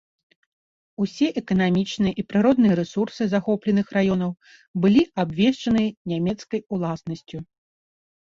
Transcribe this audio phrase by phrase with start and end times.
[1.03, 4.31] Усе эканамічныя і прыродныя рэсурсы захопленых раёнаў
[4.87, 7.37] былі абвешчаныя нямецкай уласнасцю.